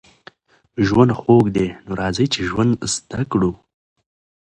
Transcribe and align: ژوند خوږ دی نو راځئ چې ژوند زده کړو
ژوند 0.87 1.11
خوږ 1.19 1.45
دی 1.55 1.67
نو 1.85 1.91
راځئ 2.01 2.25
چې 2.33 2.39
ژوند 2.49 2.71
زده 2.93 3.21
کړو 3.31 3.51